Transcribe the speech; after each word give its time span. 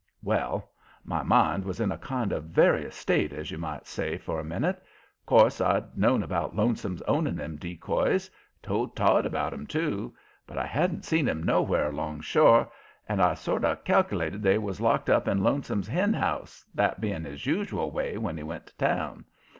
Well, 0.23 0.67
my 1.05 1.21
mind 1.21 1.63
was 1.63 1.79
in 1.79 1.91
a 1.91 1.97
kind 1.99 2.31
of 2.31 2.45
various 2.45 2.95
state, 2.95 3.31
as 3.33 3.51
you 3.51 3.59
might 3.59 3.85
say, 3.85 4.17
for 4.17 4.39
a 4.39 4.43
minute. 4.43 4.81
'Course, 5.27 5.61
I'd 5.61 5.95
known 5.95 6.23
about 6.23 6.55
Lonesome's 6.55 7.03
owning 7.03 7.35
them 7.35 7.57
decoys 7.57 8.27
told 8.63 8.95
Todd 8.95 9.27
about 9.27 9.53
'em, 9.53 9.67
too 9.67 10.15
but 10.47 10.57
I 10.57 10.65
hadn't 10.65 11.05
seen 11.05 11.29
'em 11.29 11.43
nowhere 11.43 11.89
alongshore, 11.91 12.67
and 13.07 13.21
I 13.21 13.35
sort 13.35 13.63
of 13.63 13.83
cal'lated 13.83 14.41
they 14.41 14.57
was 14.57 14.81
locked 14.81 15.11
up 15.11 15.27
in 15.27 15.43
Lonesome's 15.43 15.87
hen 15.87 16.15
house, 16.15 16.65
that 16.73 16.99
being 16.99 17.23
his 17.23 17.45
usual 17.45 17.91
way 17.91 18.17
when 18.17 18.37
he 18.37 18.41
went 18.41 18.65
to 18.65 18.77
town. 18.77 19.25